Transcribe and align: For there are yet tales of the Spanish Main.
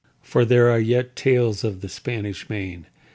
For 0.23 0.45
there 0.45 0.67
are 0.71 0.79
yet 0.79 1.15
tales 1.15 1.63
of 1.63 1.81
the 1.81 1.87
Spanish 1.87 2.49
Main. 2.49 2.87